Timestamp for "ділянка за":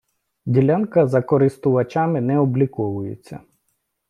0.45-1.21